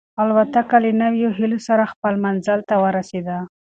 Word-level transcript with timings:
الوتکه 0.21 0.77
له 0.83 0.91
نویو 1.01 1.29
هیلو 1.37 1.59
سره 1.67 1.91
خپل 1.91 2.13
منزل 2.25 2.59
ته 2.69 2.75
ورسېده. 2.83 3.37